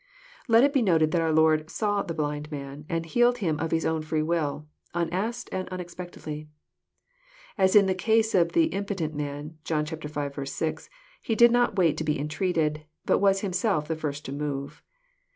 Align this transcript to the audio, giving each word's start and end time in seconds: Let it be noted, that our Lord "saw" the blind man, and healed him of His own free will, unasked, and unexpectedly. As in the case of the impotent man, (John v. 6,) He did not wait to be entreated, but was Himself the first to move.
Let 0.47 0.63
it 0.63 0.73
be 0.73 0.81
noted, 0.81 1.11
that 1.11 1.21
our 1.21 1.31
Lord 1.31 1.69
"saw" 1.69 2.01
the 2.01 2.15
blind 2.15 2.51
man, 2.51 2.85
and 2.89 3.05
healed 3.05 3.37
him 3.37 3.59
of 3.59 3.69
His 3.69 3.85
own 3.85 4.01
free 4.01 4.23
will, 4.23 4.67
unasked, 4.95 5.47
and 5.51 5.69
unexpectedly. 5.69 6.49
As 7.55 7.75
in 7.75 7.85
the 7.85 7.93
case 7.93 8.33
of 8.33 8.53
the 8.53 8.65
impotent 8.73 9.13
man, 9.13 9.59
(John 9.63 9.85
v. 9.85 10.45
6,) 10.45 10.89
He 11.21 11.35
did 11.35 11.51
not 11.51 11.75
wait 11.75 11.97
to 11.97 12.03
be 12.03 12.19
entreated, 12.19 12.83
but 13.05 13.19
was 13.19 13.41
Himself 13.41 13.87
the 13.87 13.95
first 13.95 14.25
to 14.25 14.31
move. 14.31 14.81